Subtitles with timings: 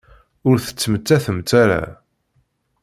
[0.49, 1.81] Ur tettmettatemt ara.